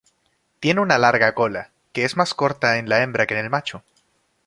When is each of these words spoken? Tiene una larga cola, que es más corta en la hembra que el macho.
Tiene 0.59 0.81
una 0.81 0.97
larga 0.97 1.35
cola, 1.35 1.69
que 1.93 2.05
es 2.05 2.17
más 2.17 2.33
corta 2.33 2.79
en 2.79 2.89
la 2.89 3.03
hembra 3.03 3.27
que 3.27 3.39
el 3.39 3.51
macho. 3.51 3.83